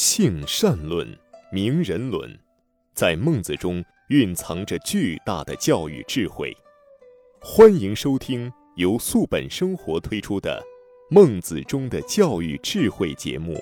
[0.00, 1.18] 性善论、
[1.50, 2.38] 名人论，
[2.94, 6.56] 在孟子中蕴藏着巨大的教育智慧。
[7.40, 10.62] 欢迎收听由素本生活推出的
[11.12, 13.60] 《孟子中的教育智慧》节目。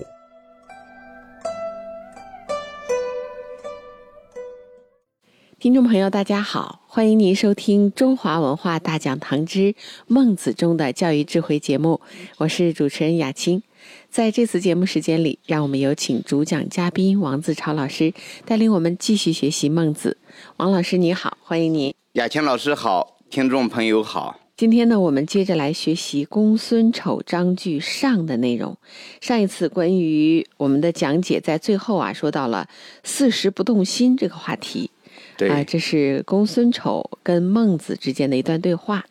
[5.58, 9.72] 听众朋友，大家好，欢迎您收听中华文化大讲堂之
[10.06, 12.02] 《孟子中的教育智慧》节目，
[12.36, 13.62] 我是主持人雅青。
[14.10, 18.12] 在这次节目时间里，让我们有请主讲嘉宾王自超老师
[18.44, 20.16] 带领我们继续学习孟子。
[20.56, 21.94] 王老师你好，欢迎您。
[22.12, 24.40] 雅琴老师好，听众朋友好。
[24.56, 28.74] 今天呢，我们接着来学习公孙丑章句上的内容。
[29.20, 32.66] 上一次关于我们的讲解，在最后啊，说到了
[33.04, 34.90] “四时不动心”这个话题。
[35.36, 39.04] 对，啊，这是公孙丑跟孟子之间的一段对话。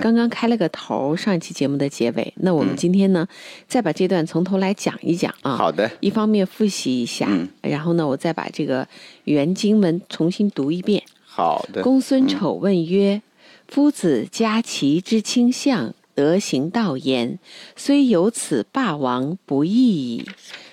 [0.00, 2.32] 刚刚开了个头，上一期节目的结尾。
[2.36, 3.26] 那我们今天呢，
[3.66, 5.56] 再把这段从头来讲一讲啊。
[5.56, 5.90] 好的。
[6.00, 7.28] 一方面复习一下，
[7.62, 8.86] 然后呢，我再把这个
[9.24, 11.02] 原经文重新读一遍。
[11.24, 11.82] 好的。
[11.82, 13.22] 公孙丑问曰
[13.68, 17.38] ：“夫子家齐之倾向，德行道焉，
[17.74, 20.26] 虽有此霸王，不义矣。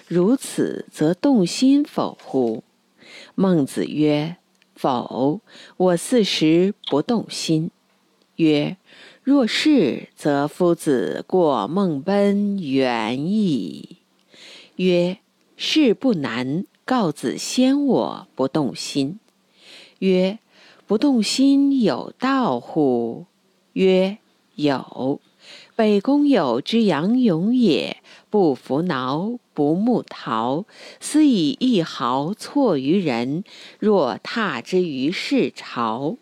[0.07, 2.63] 如此，则动心否乎？”
[3.35, 4.37] 孟子曰
[4.75, 5.41] ：“否，
[5.77, 7.71] 我四时不动心。”
[8.37, 8.77] 曰。
[9.23, 13.99] 若是，则夫子过孟奔远矣。
[14.75, 15.19] 曰：
[15.55, 19.19] 事不难，告子先我不动心。
[19.99, 20.39] 曰：
[20.85, 23.25] 不动心有道乎？
[23.71, 24.17] 曰：
[24.55, 25.21] 有。
[25.77, 27.97] 北宫有之杨勇也，
[28.29, 30.65] 不服挠，不慕陶，
[30.99, 33.45] 斯以一毫错于人，
[33.79, 36.17] 若踏之于市朝。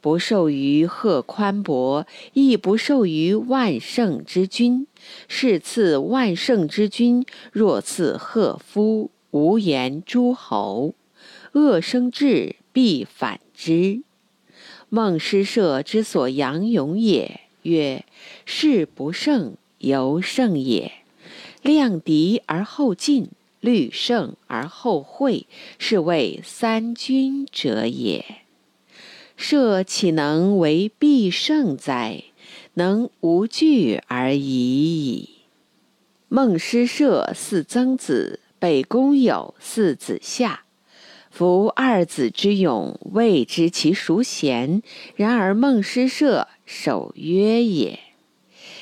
[0.00, 4.86] 不受于贺宽伯，亦不受于万圣之君。
[5.28, 10.94] 是赐万圣之君，若赐贺夫，无言诸侯。
[11.52, 14.02] 恶生至，必反之。
[14.88, 18.04] 孟诗社之所扬勇也，曰：
[18.44, 20.92] 事不胜，犹胜也。
[21.62, 23.28] 量敌而后进，
[23.60, 25.46] 虑胜而后会，
[25.78, 28.45] 是谓三军者也。
[29.36, 32.24] 射岂能为必胜哉？
[32.74, 35.30] 能无惧而已矣。
[36.28, 40.64] 孟诗社似曾子，北宫有似子夏。
[41.30, 44.82] 夫二子之勇，未知其孰贤。
[45.14, 47.98] 然而孟诗社守约也。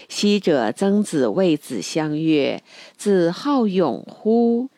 [0.09, 2.63] 昔者曾子谓子相曰
[2.97, 4.69] ：“子好勇乎？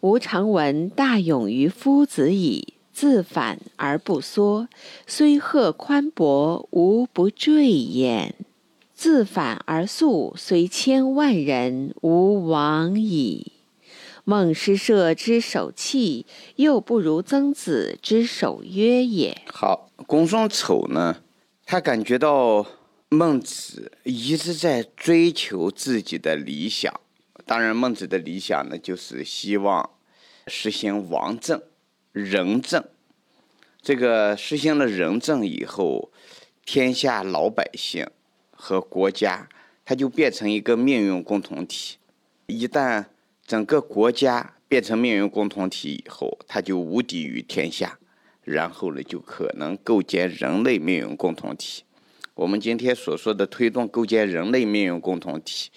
[0.00, 4.70] 吾尝闻大勇于夫子矣。”自反而不缩，
[5.06, 8.32] 虽贺宽博，无不坠焉；
[8.94, 13.52] 自反而速，虽千万人，无往矣。
[14.24, 16.24] 孟诗社之守契，
[16.54, 19.42] 又不如曾子之守约也。
[19.52, 21.18] 好，公孙丑呢，
[21.66, 22.64] 他感觉到
[23.10, 26.98] 孟子一直在追求自己的理想。
[27.44, 29.90] 当然，孟子的理想呢，就是希望
[30.46, 31.60] 实行王政。
[32.18, 32.82] 仁政，
[33.82, 36.10] 这个实行了仁政以后，
[36.64, 38.08] 天下老百姓
[38.52, 39.50] 和国家，
[39.84, 41.98] 它就变成一个命运共同体。
[42.46, 43.04] 一旦
[43.46, 47.98] 整个国家变成命运共同体以后，它就无敌于天下，
[48.44, 51.82] 然后呢，就可能构建人类命运共同体。
[52.32, 55.70] 我们今天所说的推动构建人类命运共同体，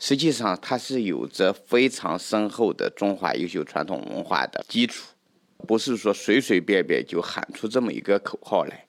[0.00, 5.13] 实际上它是有着非常深厚的中华优秀传统文化的基础。
[5.64, 8.84] 不是说随随便便就喊出这么一个口号来。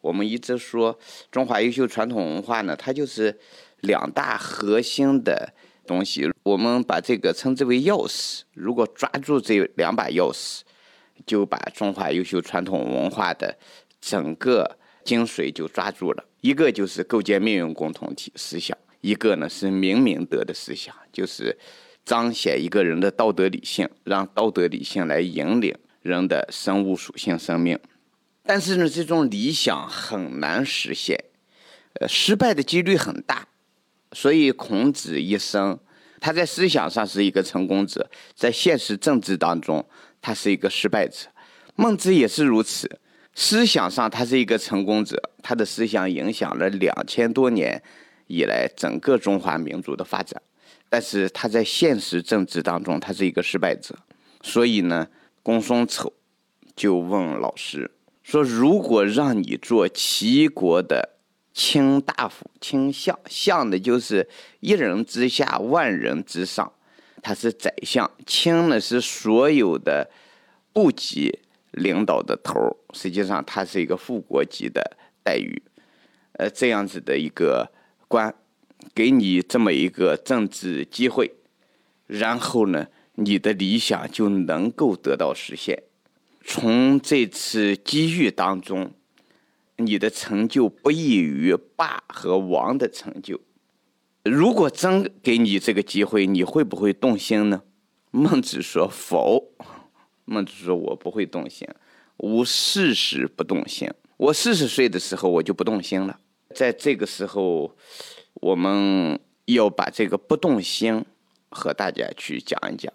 [0.00, 0.98] 我们一直说
[1.30, 3.38] 中华优秀传统文化呢，它就是
[3.80, 5.52] 两大核心的
[5.86, 6.30] 东西。
[6.42, 8.42] 我们把这个称之为钥匙。
[8.54, 10.60] 如果抓住这两把钥匙，
[11.26, 13.58] 就把中华优秀传统文化的
[14.00, 16.24] 整个精髓就抓住了。
[16.40, 21.54] 一个就是构建命运共同体思想，一个呢是明明德的思想，就是
[22.06, 25.76] 彰显一个人的道德理性，让道德理性来引领。
[26.02, 27.78] 人的生物属性生命，
[28.42, 31.22] 但是呢，这种理想很难实现，
[32.00, 33.46] 呃，失败的几率很大。
[34.12, 35.78] 所以孔子一生，
[36.20, 39.86] 他在思想上是一个成功者，在现实政治当中，
[40.22, 41.28] 他是一个失败者。
[41.76, 42.98] 孟子也是如此，
[43.34, 47.82] 思想上他是一个成功者，他的思想影响了两千多年
[48.26, 50.40] 以来整个中华民族的发展，
[50.88, 53.94] 但是他在现实政治当中，他是一个失败者。
[54.42, 55.06] 所以呢。
[55.42, 56.12] 公孙丑
[56.76, 57.90] 就问老师
[58.22, 61.16] 说：“如果让你做齐国的
[61.52, 64.28] 卿大夫、卿相，相的就是
[64.60, 66.72] 一人之下，万人之上。
[67.22, 70.10] 他是宰相，卿呢是所有的
[70.72, 71.40] 部级
[71.72, 72.78] 领导的头。
[72.94, 75.62] 实际上，他是一个副国级的待遇，
[76.32, 77.70] 呃，这样子的一个
[78.08, 78.34] 官，
[78.94, 81.30] 给你这么一个政治机会，
[82.06, 82.86] 然后呢，
[83.22, 85.82] 你的理想就能够得到实现。
[86.42, 88.92] 从这次机遇当中，
[89.76, 93.38] 你的成就不异于霸和王的成就。
[94.24, 97.62] 如果真给你这个机会，你会不会动心呢？
[98.10, 99.52] 孟子说否。
[100.24, 101.68] 孟子说：“我不会动心，
[102.18, 103.90] 吾四十不动心。
[104.16, 106.18] 我四十岁的时候，我就不动心了。
[106.54, 107.76] 在这个时候，
[108.34, 111.04] 我们要把这个不动心
[111.50, 112.92] 和大家去讲一讲。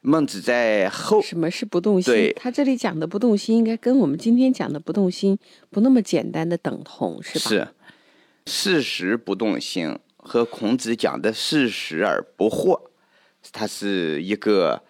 [0.00, 2.14] 孟子在后什么是不动心？
[2.14, 5.38] 对他这里讲的不动心，应该跟我们今天讲的不动心
[5.70, 7.48] 不那么简单的等同，是吧？
[7.48, 7.68] 是
[8.46, 12.80] 事实不动心和孔子讲的事实而不惑，
[13.52, 14.82] 它是一个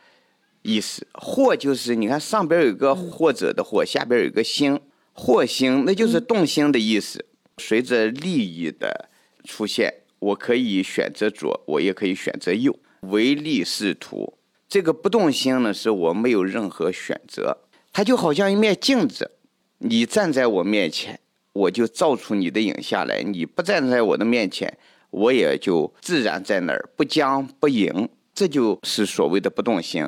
[0.62, 1.06] 意思。
[1.14, 4.78] 惑就是你看上边有一个或者的或，下边有一个心，
[5.14, 7.24] 惑心那就是动心的意思。
[7.58, 9.08] 随着利益的
[9.44, 14.35] 出现，我可以选择左，我也可以选择右，唯利是图。
[14.68, 17.58] 这个不动心呢，是我没有任何选择，
[17.92, 19.30] 它就好像一面镜子，
[19.78, 21.20] 你站在我面前，
[21.52, 24.76] 我就照出你的影下来；你不站在我的面前，
[25.10, 28.08] 我也就自然在那儿，不僵不迎。
[28.34, 30.06] 这就是所谓的不动心。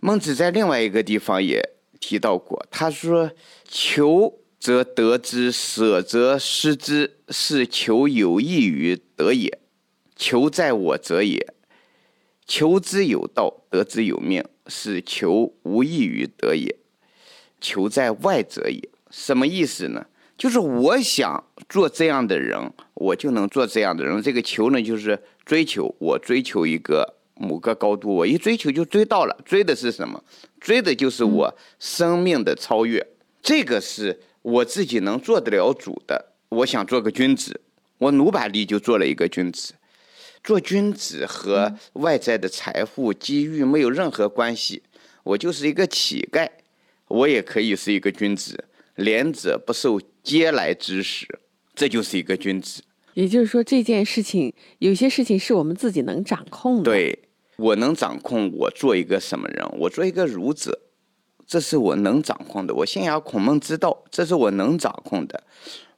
[0.00, 1.62] 孟子在另外一个地方也
[2.00, 3.30] 提到过，他说
[3.64, 9.58] ：“求则得之，舍则失之，是求有益于得也。
[10.16, 11.54] 求在我者也。”
[12.46, 16.76] 求之有道，得之有命，是求无益于得也。
[17.60, 20.06] 求在外者也，什么意思呢？
[20.36, 22.58] 就是我想做这样的人，
[22.94, 24.20] 我就能做这样的人。
[24.20, 29.38] 这个求呢，就是追求，我追求一个某个高度，我一追求就追到了。
[29.44, 30.22] 追的是什么？
[30.60, 33.06] 追的就是我生命的超越。
[33.40, 36.32] 这个是我自己能做得了主的。
[36.48, 37.60] 我想做个君子，
[37.98, 39.74] 我努把力就做了一个君子。
[40.44, 44.82] 做君子和外在的财富机遇没有任何关系，
[45.22, 46.48] 我就是一个乞丐，
[47.06, 48.64] 我也可以是一个君子。
[48.96, 51.26] 廉者不受嗟来之食，
[51.74, 52.82] 这就是一个君子。
[53.14, 56.84] 也就是说，这件事情有些事情是我们自己能掌控的。
[56.84, 57.18] 对，
[57.56, 60.78] 我能掌控我做一个什么人，我做一个儒者，
[61.46, 62.74] 这是我能掌控的。
[62.74, 65.44] 我信仰孔孟之道，这是我能掌控的。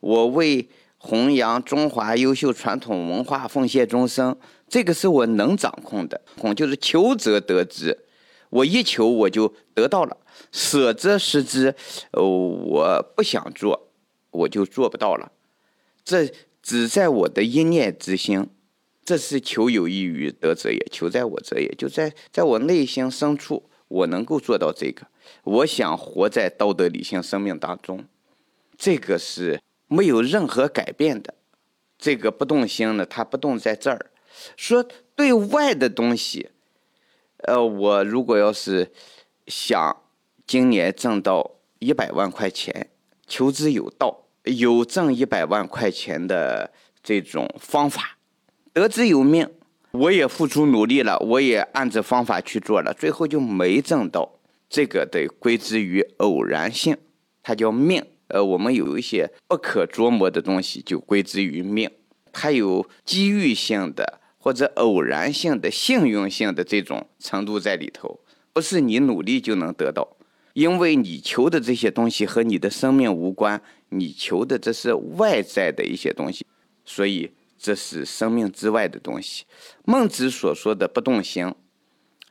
[0.00, 0.69] 我为。
[1.06, 4.34] 弘扬中华优秀传统文化，奉献终生，
[4.66, 6.18] 这个是我能掌控的。
[6.40, 8.06] 控就是求则得之，
[8.48, 10.16] 我一求我就得到了；
[10.50, 11.74] 舍则失之，
[12.12, 13.88] 呃，我不想做，
[14.30, 15.30] 我就做不到了。
[16.02, 18.48] 这只在我的一念之心，
[19.04, 25.06] 这是求有益于得者也，求在我者也，就在在我内心深处，我能够做到这个。
[25.42, 28.06] 我想活在道德理性生命当中，
[28.78, 29.60] 这个是。
[29.86, 31.34] 没有任何改变的，
[31.98, 34.10] 这个不动心呢，它不动在这儿。
[34.56, 34.84] 说
[35.14, 36.50] 对外的东西，
[37.38, 38.90] 呃，我如果要是
[39.46, 40.02] 想
[40.46, 42.90] 今年挣到一百万块钱，
[43.26, 46.72] 求之有道，有挣一百万块钱的
[47.02, 48.19] 这种方法，
[48.72, 49.48] 得之有命，
[49.92, 56.97] 我也付出努力了，我也按着方法去做了，最后就没挣到，这个得归之于偶然性，
[57.42, 58.04] 它叫命。
[58.35, 61.88] 呃，我们有一些不可捉摸的东西，就归之于命。
[62.33, 68.19] 它有机遇性的或者偶然性的幸运性的这种程度在里头，
[68.53, 70.17] 不是你努力就能得到。
[70.55, 76.45] 因为你求的这些东西和你的生命无关，你求的这是外在的一些东西，
[76.85, 79.45] 所以这是生命之外的东西。
[79.85, 81.55] 孟子所说的不动心。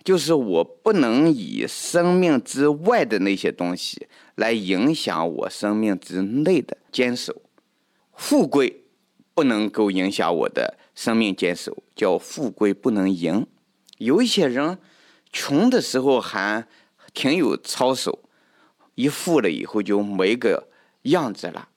[0.03, 7.41] 就是我不能以生命之外的那些东西来影响我生命之内的坚守，
[8.13, 8.83] 富贵
[9.33, 13.45] 不能够影响我的生命坚守，叫富贵不能淫。
[13.97, 14.77] 有一些人
[15.31, 16.67] 穷的时候还
[17.13, 18.19] 挺有操守，
[18.95, 20.67] 一富了以后就没个
[21.03, 21.69] 样子了。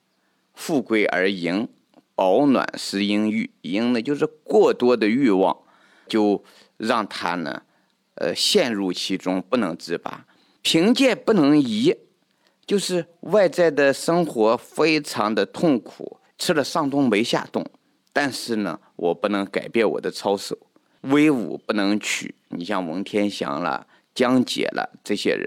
[0.53, 1.69] 富贵而淫，
[2.13, 5.57] 饱暖思淫欲，淫呢就是过多的欲望，
[6.07, 6.43] 就
[6.75, 7.63] 让他呢。
[8.19, 10.25] 呃，陷入其中不能自拔，
[10.61, 11.95] 贫贱不能移，
[12.65, 17.63] 就是外在的生活非常的痛苦，吃了上顿没下顿，
[18.11, 20.57] 但是呢，我不能改变我的操守，
[21.01, 22.33] 威武不能取。
[22.49, 25.45] 你像文天祥了、江姐了这些人，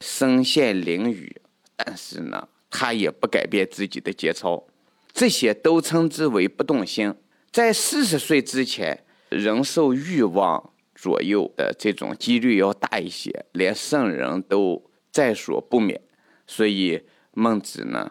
[0.00, 1.36] 身陷囹圄，
[1.76, 4.66] 但是呢，他也不改变自己的节操，
[5.12, 7.14] 这些都称之为不动心。
[7.52, 10.72] 在四十岁之前，人受欲望。
[10.96, 16.00] 左右的这种几率要大一些，连圣人都在所不免。
[16.46, 18.10] 所以孟子呢，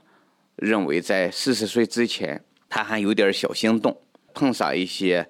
[0.55, 3.99] 认为在四十岁之前，他还有点小心动，
[4.33, 5.27] 碰上一些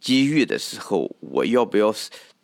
[0.00, 1.94] 机遇的时候，我要不要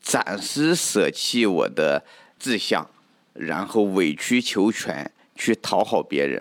[0.01, 2.05] 暂时舍弃我的
[2.39, 2.89] 志向，
[3.33, 6.41] 然后委曲求全，去讨好别人，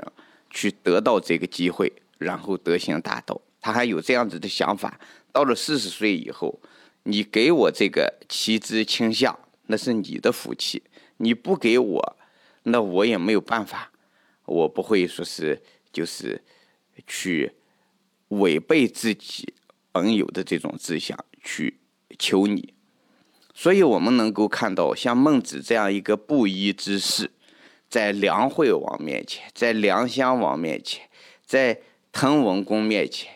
[0.52, 3.42] 去得到这个机会，然后德行大道。
[3.60, 5.00] 他还有这样子的想法。
[5.32, 6.58] 到了四十岁以后，
[7.08, 10.82] 你给我这个旗帜倾向，那是你的福气；
[11.18, 12.18] 你不给我，
[12.64, 13.92] 那我也没有办法。
[14.46, 15.62] 我不会说是
[15.94, 16.44] 就是
[17.08, 17.54] 去
[18.28, 19.54] 违背自己
[19.92, 21.80] 本有的这种志向去
[22.20, 22.74] 求你。
[23.54, 27.32] 所以，我们能够看到，像孟子这样一个布衣之士，
[27.88, 31.08] 在梁惠王面前，在梁襄王面前，
[31.46, 31.80] 在
[32.12, 33.32] 滕文公面前，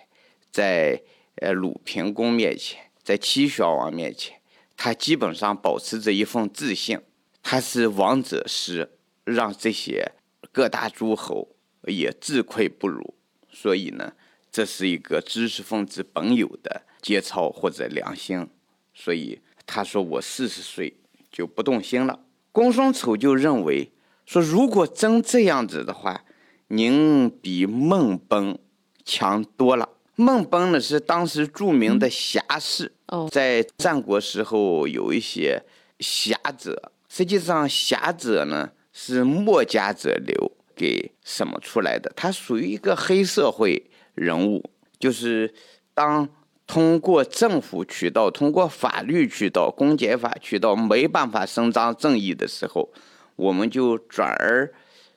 [0.51, 1.01] 在。
[1.41, 4.39] 呃，鲁平公面前，在齐宣王面前，
[4.77, 7.01] 他基本上保持着一份自信。
[7.41, 8.87] 他是王者师，
[9.23, 10.11] 让这些
[10.51, 11.55] 各大诸侯
[11.87, 13.15] 也自愧不如。
[13.51, 14.13] 所以呢，
[14.51, 18.47] 这是一个知识分子本有的节操或者良心。
[18.93, 20.95] 所以他说：“我四十岁
[21.31, 22.19] 就不动心了。”
[22.53, 23.91] 公孙丑就认为
[24.27, 26.23] 说：“如果真这样子的话，
[26.67, 28.59] 您比孟奔
[29.03, 29.89] 强多了。”
[30.19, 32.91] 孟奔呢是当时著名的侠士，
[33.31, 35.63] 在战国时候有一些
[36.01, 36.91] 侠者。
[37.07, 42.11] 实际上，侠者呢是墨家者流给什么出来的？
[42.17, 45.53] 他属于一个黑社会人物，就是
[45.93, 46.27] 当
[46.67, 52.89] 通过政府渠道、通过法律渠道、公检法渠道没办法伸张正义的时候，
[53.37, 54.69] 我们就转而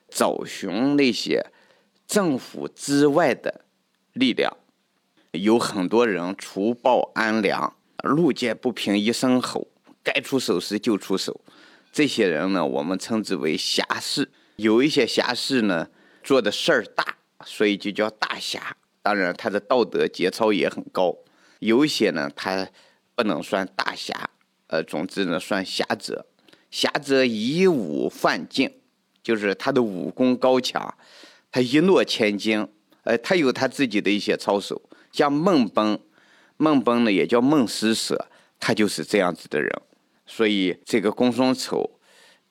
[0.07, 1.45] 找寻那些
[2.07, 3.65] 政府之外的
[4.13, 4.55] 力量。
[5.33, 9.67] 有很多人除暴安良，路见不平一声吼，
[10.03, 11.41] 该出手时就出手。
[11.91, 14.29] 这些人呢，我们称之为侠士。
[14.57, 15.89] 有一些侠士呢，
[16.23, 18.77] 做的事儿大，所以就叫大侠。
[19.01, 21.17] 当然，他的道德节操也很高。
[21.57, 22.69] 有一些呢，他
[23.15, 24.29] 不能算大侠，
[24.67, 26.27] 呃，总之呢，算侠者。
[26.69, 28.71] 侠者以武犯境，
[29.23, 30.93] 就是他的武功高强，
[31.51, 32.67] 他一诺千金，
[33.03, 34.79] 呃，他有他自己的一些操守。
[35.13, 35.97] 像孟崩，
[36.57, 38.27] 孟崩呢也叫孟施舍，
[38.59, 39.71] 他就是这样子的人。
[40.25, 41.99] 所以这个公孙丑，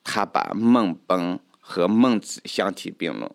[0.03, 3.29] 他把孟崩和孟子相提并论。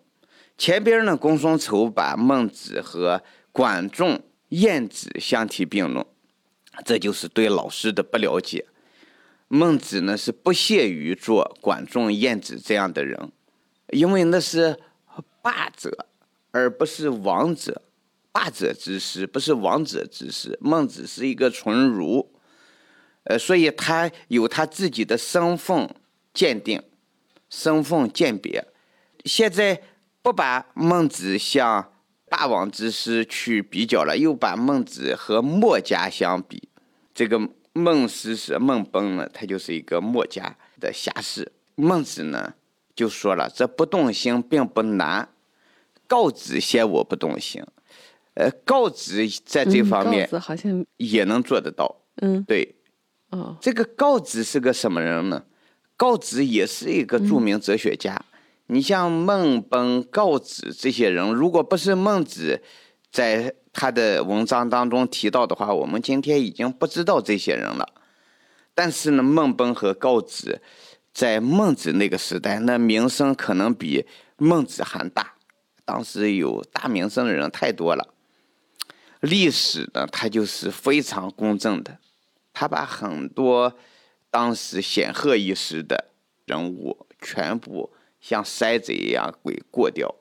[0.57, 3.21] 前边呢，公孙丑把孟子和
[3.51, 6.05] 管仲、晏子相提并论，
[6.83, 8.65] 这就是对老师的不了解。
[9.47, 13.31] 孟子呢是不屑于做管仲、晏子这样的人，
[13.91, 14.79] 因为那是
[15.41, 16.07] 霸者，
[16.51, 17.83] 而不是王者。
[18.39, 22.31] 霸者之师不是王者之师，孟子是一个纯儒，
[23.25, 25.93] 呃，所以他有他自己的身份
[26.33, 26.81] 鉴定、
[27.49, 28.65] 身份鉴别。
[29.25, 29.81] 现在
[30.21, 31.91] 不把孟子像
[32.29, 36.69] 霸王之师去比较了，又把孟子和墨家相比，
[37.13, 41.51] 这个孟师是孟奔呢，他就是一个墨家的侠士。
[41.75, 42.53] 孟子呢
[42.95, 45.27] 就说了：“这不动心并不难，
[46.07, 47.61] 告子先我不动心。”
[48.39, 51.93] 呃，告子在这方面好像也能做得到。
[52.21, 52.73] 嗯，对。
[53.31, 55.43] 哦，这个告子是个什么人呢？
[55.97, 58.17] 告子也是一个著名哲学家。
[58.67, 62.61] 你像孟奔、告子这些人，如果不是孟子
[63.11, 67.85] 在他的文章当中提到的话，我们今天已经不知道这些人了。
[68.73, 70.61] 但是呢，孟奔和告子
[71.13, 74.05] 在孟子那个时代，那名声可能比
[74.37, 75.33] 孟子还大。
[75.83, 78.13] 当时有大名声的人太多了。
[79.19, 81.99] 历史呢，它就是非常公正的，
[82.53, 83.75] 他把很多
[84.31, 86.11] 当时显赫一时的
[86.45, 90.15] 人物全部像筛子一样给过掉，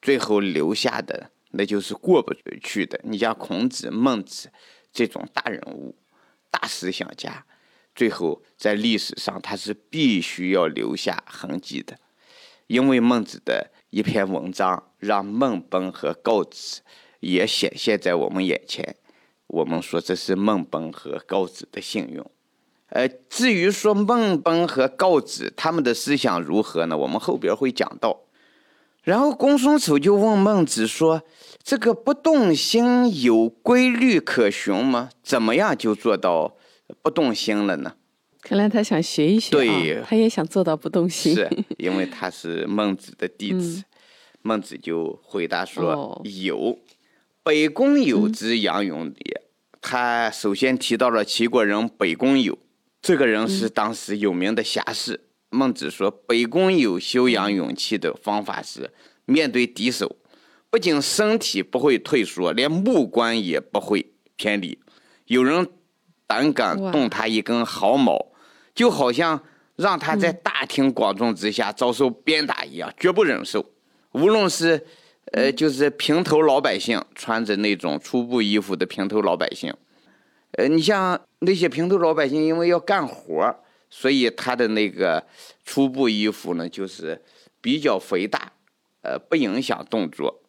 [0.00, 2.98] 最后留下的那就是过不去的。
[3.04, 4.50] 你像孔子、孟子
[4.92, 5.94] 这种大人物、
[6.50, 7.44] 大思想家，
[7.94, 11.98] 最后在历史上他是必须要留下痕迹的，
[12.66, 16.80] 因为孟子的一篇文章让孟奔和告子。
[17.22, 18.96] 也显现在我们眼前，
[19.46, 22.20] 我们说这是孟奔和告子的幸运。
[22.88, 26.98] 呃，至于说孟奔和告子他们的思想如何呢？
[26.98, 28.22] 我们后边会讲到。
[29.02, 31.22] 然后公孙丑就问孟子说
[31.62, 35.10] ：“这个不动心有规律可循吗？
[35.22, 36.56] 怎么样就做到
[37.00, 37.94] 不动心了呢？”
[38.42, 41.48] 看来他想学一学，对，他也想做到不动心，是
[41.78, 43.84] 因为他是孟子的弟子。
[44.42, 46.76] 孟子就回答说：“有。”
[47.44, 49.42] 北宫有之，杨勇也。
[49.80, 52.56] 他首先提到了齐国人北宫有，
[53.00, 55.20] 这个人是当时有名的侠士。
[55.50, 58.92] 孟子说，北宫有修养勇气的方法是，
[59.24, 60.16] 面对敌手，
[60.70, 64.78] 不仅身体不会退缩，连目光也不会偏离。
[65.26, 65.66] 有人
[66.28, 68.32] 胆敢动他一根毫毛，
[68.72, 69.42] 就好像
[69.74, 73.66] 让他在大庭广众之下遭受鞭打一样，绝不忍受。
[74.12, 74.86] 无论是
[75.30, 79.72] 呃，就是平头老百姓，穿着那种粗布衣服的平头老百姓，
[80.58, 83.56] 呃，你像那些平头老百姓，因为要干活。
[83.94, 85.22] 所以他的那个
[85.66, 87.22] 粗布衣服呢，就是
[87.60, 88.50] 比较肥大，
[89.02, 90.42] 呃，不影响动作，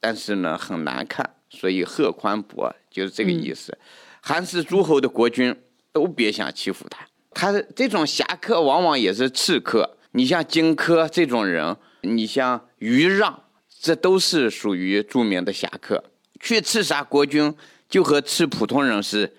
[0.00, 3.76] 但是呢很难看，所以褐宽博就是这个意思。
[4.22, 5.54] 韩氏诸侯的国君
[5.92, 9.98] 都别想欺负他，他这种侠客往往也是刺客。
[10.12, 13.42] 你像荆轲这种人，你像于让，
[13.86, 16.02] 这都是属于著名的侠客。
[16.40, 17.54] 去刺杀国君，
[17.88, 19.32] 就和刺普通人是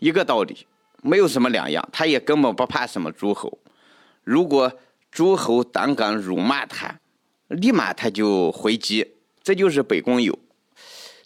[0.00, 0.66] 一个道理。
[1.00, 3.58] 没有什么两样，他也根本不怕什么诸侯。
[4.22, 4.70] 如果
[5.10, 7.00] 诸侯胆敢辱骂他，
[7.48, 9.14] 立马他就回击。
[9.42, 10.38] 这就是北宫友。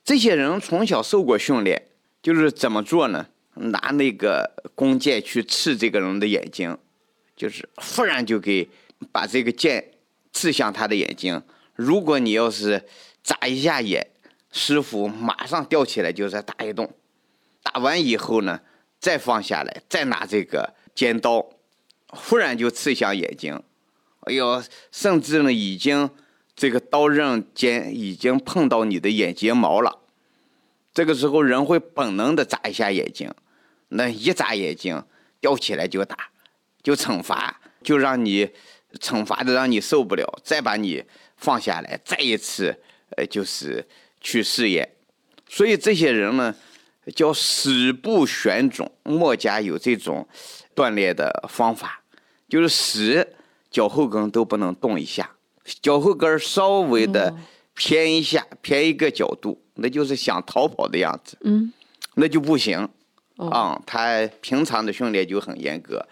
[0.04, 1.88] 这些人从小受过训练，
[2.22, 3.26] 就是怎么做呢？
[3.54, 6.78] 拿那个弓箭去刺这个人的眼睛，
[7.34, 8.68] 就是忽然就给
[9.10, 9.90] 把这个箭
[10.32, 11.42] 刺向他的眼睛。
[11.80, 12.86] 如果你要是
[13.22, 14.06] 眨一下眼，
[14.52, 16.92] 师傅马上吊起来就是打一洞。
[17.62, 18.60] 打完以后呢？
[18.98, 21.48] 再放下来，再拿这个尖刀，
[22.08, 23.62] 忽然就刺向眼睛，
[24.26, 26.10] 哎呦，甚至呢，已经
[26.54, 30.00] 这个刀刃尖已经碰到你的眼睫毛了。
[30.92, 33.32] 这个时候，人会本能的眨一下眼睛，
[33.88, 35.02] 那一眨眼睛，
[35.40, 36.28] 吊起来就打，
[36.82, 38.50] 就惩罚，就让你
[38.98, 41.02] 惩罚的让你受不了，再把你
[41.40, 42.74] 放下来，再一次，
[43.16, 43.84] 呃，就是
[44.20, 44.88] 去试验。
[45.48, 46.54] 所以这些人呢。
[47.16, 50.28] 叫死不旋踵，墨家有这种
[50.76, 52.00] 锻炼的方法，
[52.48, 53.26] 就是死
[53.68, 55.28] 脚后跟都不能动一下，
[55.82, 57.34] 脚后跟稍微的
[57.74, 61.72] 偏一下，偏一个角度，那就是想逃跑的样子，嗯，
[62.14, 62.88] 那就不行。
[63.36, 63.80] 啊。
[63.84, 66.06] 他平常的训练就很严格，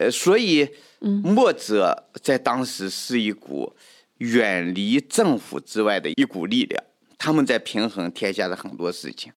[0.00, 3.72] 呃，所以墨者在当时是一股
[4.18, 6.82] 远离政府之外的一股力量，
[7.18, 9.32] 他们在平衡天下的很多事情。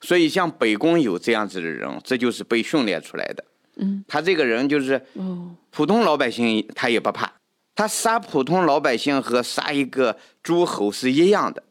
[0.00, 3.44] 所以，像北宫有这样子的人，这就是被训练出来的。
[3.76, 5.00] 嗯，他这个人就是，
[5.70, 7.32] 普通老百姓他也不怕，
[7.74, 11.62] 他杀普通老百姓和杀一个诸侯是一样的，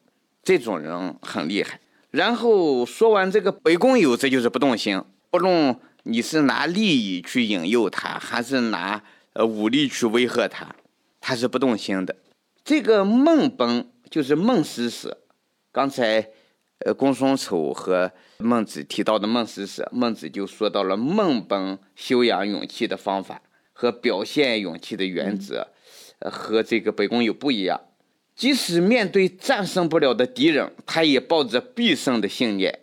[0.41, 1.79] 这种人很厉害。
[2.09, 9.01] 然后说完这个北宫有，这就是不动心，不论你是拿利益去引诱他，还是拿
[9.33, 10.75] 呃武力去威吓他，
[11.23, 12.13] 他是不动心的。
[12.65, 15.17] 这个孟崩就是孟思死，
[15.71, 16.27] 刚才。
[16.85, 25.69] 呃，公孙丑和孟子提到的孟思舍，孟子就说到了孟崩修养勇气的方法和表现勇气的原则，
[26.19, 27.79] 呃，和这个北宫有不一样。
[28.35, 32.77] 即使面对战胜不了的敌人，他也抱着必胜的信念。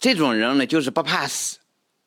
[0.00, 1.58] 这种人呢，就是不怕死。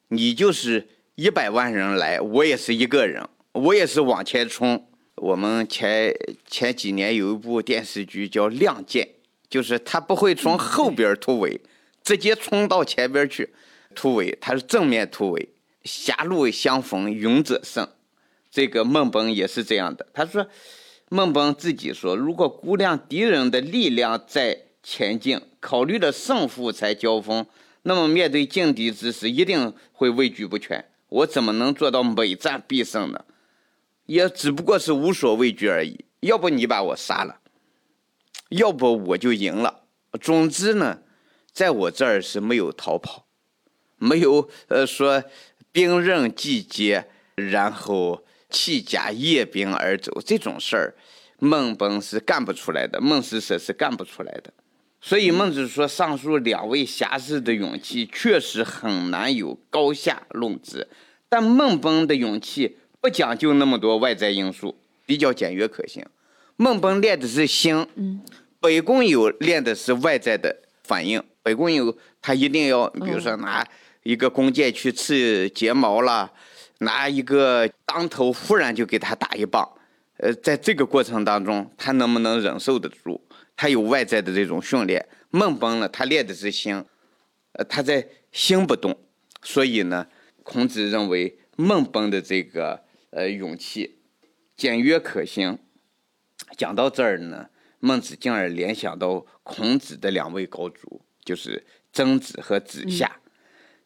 [0.09, 4.88] 你就是一百万人来，我也是一个人，我也是往前冲。
[5.19, 6.13] 我们前
[6.47, 9.05] 前几年有一部电视剧叫《亮剑》。
[9.49, 11.59] 就是他不会从后边突围，
[12.03, 13.49] 直接冲到前边去
[13.95, 15.49] 突围，他是正面突围。
[15.83, 17.89] 狭路相逢勇者胜，
[18.51, 20.05] 这个孟本也是这样的。
[20.13, 20.47] 他说，
[21.09, 27.43] 孟本自己说，如果估量敌人的力量在前进，考虑了胜负才交锋，
[27.81, 30.85] 那么面对劲敌之时，一定会畏惧不全。
[31.07, 33.25] 我怎么能做到每战必胜呢？
[34.09, 36.03] 也只不过是无所畏惧而已。
[36.21, 37.39] 要不你把我杀了。
[38.49, 39.83] 要不我就赢了。
[40.19, 41.01] 总之呢，
[41.53, 43.27] 在我这儿是没有逃跑，
[43.97, 45.23] 没有呃说
[45.71, 50.95] 兵刃既接，然后弃甲夜兵而走这种事儿，
[51.37, 54.51] 孟本是干不出来的，孟思舍是干不出来的。
[54.99, 60.87] 所以孟子说，上述两位侠士的勇气确实很难有高下论之，
[61.29, 66.05] 但孟本的勇气不讲究那么多外在因素，比较简约可行。
[66.57, 68.21] 孟奔练的是心，嗯
[68.59, 71.23] 北宫有练的是外在的反应。
[71.41, 73.65] 北宫有他一定要，比如说拿
[74.03, 76.29] 一个弓箭去刺睫毛了，
[76.79, 79.65] 拿一个当头忽然就给他打一棒，
[80.17, 83.21] 呃，在这个过程当中，他能不能忍受得住？
[83.55, 85.07] 他有外在的这种训练。
[85.29, 86.83] 孟奔呢，他练的是心，
[87.53, 88.97] 呃，他在心不动，
[89.41, 90.05] 所以呢，
[90.43, 93.99] 孔子认为孟奔的这个呃勇气
[94.55, 95.59] 简约可行。
[96.57, 103.19] 讲到这儿呢，孟子进而联想到孔子的两位高祖，就是曾子和子夏。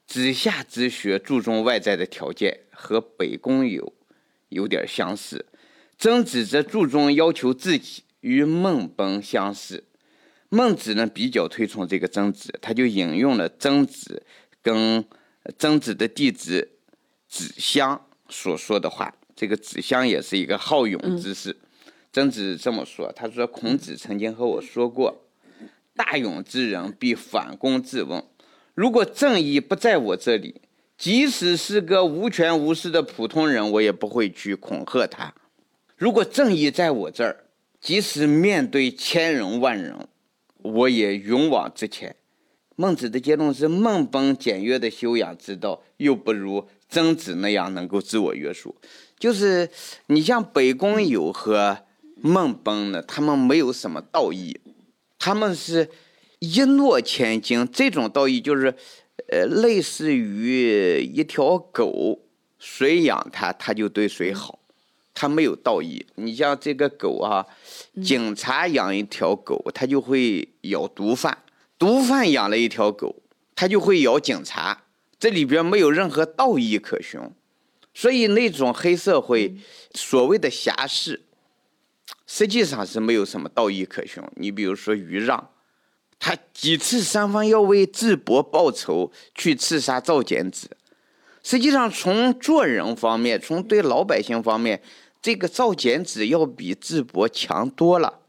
[0.06, 3.94] 子夏之学注重外在的条件，和北宫有
[4.50, 5.46] 有点相似；
[5.98, 9.86] 曾子则注重要求自己，与孟奔相似。
[10.50, 14.24] 孟子呢比较推崇这个曾子，他就引用了曾子
[14.62, 15.04] 跟
[15.58, 16.78] 曾子的弟子
[17.28, 19.14] 子襄所说的话。
[19.36, 21.58] 这个子襄也是一个好勇之士。
[22.12, 25.26] 曾子这么说：“他说，孔子曾经和我说过，
[25.96, 28.24] 大勇之人必反躬自问。
[28.76, 30.62] 如果正义不在我这里，
[30.96, 35.34] 即使是个无权无势的普通人，我也不会去恐吓他；
[35.98, 37.46] 如果正义在我这儿，
[37.82, 40.08] 即使面对千人万人，
[40.58, 42.16] 我也勇往直前。”
[42.76, 48.76] 孟子的结论是：孟崩简约的修养之道，又不如曾子那样能够自我约束。
[49.18, 49.70] 就是
[50.08, 51.80] 你像北宫友和
[52.16, 54.60] 孟崩呢，他们没有什么道义，
[55.18, 55.90] 他们是
[56.40, 57.68] 一诺千金。
[57.72, 58.76] 这种道义就是，
[59.30, 62.20] 呃，类似于一条狗，
[62.60, 64.60] 谁养它，它就对谁好，
[65.14, 66.06] 它没有道义。
[66.16, 67.46] 你像这个狗啊，
[68.04, 71.34] 警察养一条狗，它就会咬毒贩；
[71.80, 73.16] 毒贩养了一条狗，
[73.56, 74.83] 它就会咬警察。
[75.24, 77.18] 这里边没有任何道义可循。
[77.94, 79.56] 所以那种黑社会
[79.94, 81.22] 所谓的侠士，
[82.28, 84.22] 实际上是没有什么道义可循。
[84.36, 85.52] 你比如说于让，
[86.20, 90.76] 他几次三番要为智伯报仇，去刺杀赵简子。
[91.42, 94.84] 实际上从做人方面，从对老百姓方面，
[95.22, 98.20] 这个赵简子要比智伯强多了。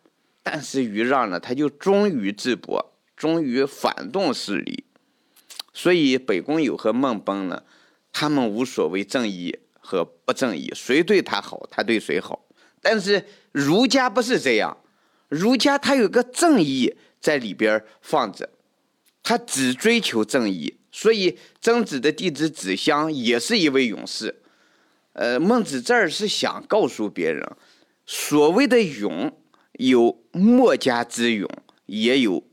[0.45, 4.85] 但是于让呢，他就忠于智伯，忠于反动势力。
[5.75, 7.63] 所以北宫友和孟崩呢。
[8.17, 12.47] 他们无所谓正义和不正义，谁对他好，他对谁好。
[12.81, 14.77] 但是儒家不是这样，
[15.29, 18.49] 儒家他有个正义在里边放着，
[19.21, 20.77] 他只追求正义。
[20.93, 24.43] 所以曾子的弟子子襄也是一位勇士。
[25.15, 27.45] 呃，孟子这儿是想告诉别人，
[28.07, 29.37] 所谓的勇，
[29.73, 31.51] 有墨家之勇，
[31.87, 32.45] 也有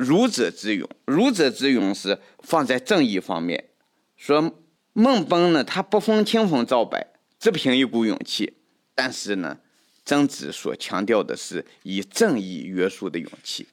[0.00, 0.88] 儒者之勇。
[1.04, 3.70] 儒者之勇是放在正义方面，
[4.16, 4.56] 说。
[4.92, 7.06] 孟崩呢，他不分青红皂白，
[7.38, 8.54] 只凭一股勇气。
[8.92, 9.56] 但是呢，
[10.04, 13.68] 曾子所强调的是以正义约束的勇气。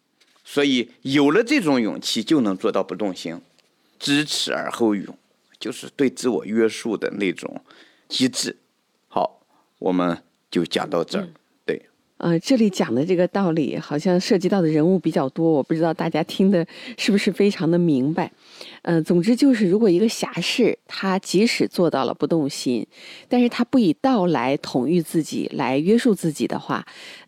[0.45, 3.41] 所以有了这种勇气，就能做到不动心。
[3.97, 5.17] 知耻而后勇，
[5.59, 7.61] 就是对自我约束的那种
[8.07, 8.55] 机制。
[9.07, 9.41] 好，
[9.79, 11.27] 我们就讲到这儿。
[12.17, 16.65] 呃，这里讲的这个道理好像涉及到的人物比较多，我不知道大家听的
[16.97, 18.31] 是不是非常的明白。
[18.81, 22.85] 呃，总之就是，如果一个侠士他即使做到了不动心，
[23.29, 26.85] 但是他不以道来统御自己，来约束自己的话，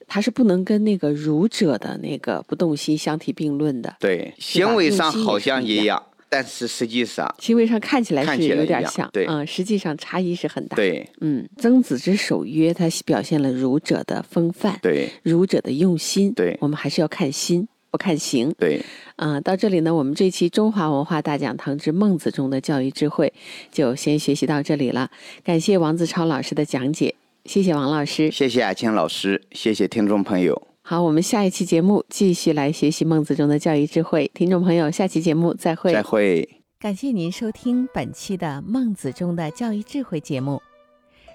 [0.08, 3.95] 他是不能跟那个儒者的那个不动心相提并论的。
[3.99, 6.04] 对，行为上好像一样。
[6.30, 10.76] 但是实际上，行为上看起来是有点像，对，嗯，实际上差异是很大。
[10.76, 18.54] 对，嗯，曾子之守约，他表现了儒者的风范，对，儒者的用心，对，我们还是要看心，不看行。
[18.60, 18.80] 对，
[19.15, 23.34] 嗯，到这里呢，我们这期中华文化大讲堂之孟子中的教育智慧
[23.72, 25.10] 就先学习到这里了。
[25.44, 27.15] 感谢王子超老师的讲解，
[27.46, 30.68] 谢谢王老师，谢谢阿青老师，谢谢听众朋友。
[30.89, 34.32] 好，我们下一期节目继续来学习孟子中的教育智慧。
[34.34, 35.93] 听众朋友，下期节目再会。
[35.93, 36.63] 再会。
[36.80, 40.60] 感谢您收听本期的孟子中的教育智慧节目。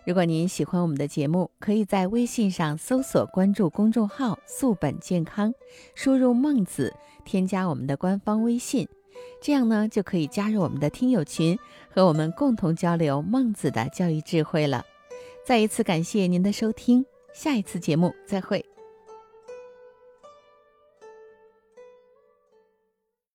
[0.04, 5.54] 如果您喜欢我们的节目，可以在微信上搜索关注公众号“素本健康”，
[5.94, 6.92] 输入“孟子”，
[7.24, 8.88] 添加我们的官方微信，
[9.40, 11.56] 这样呢就可以加入我们的听友群，
[11.88, 14.84] 和我们共同交流孟子的教育智慧了。
[15.46, 18.73] 再一次感谢您的收听，下一次节目再会。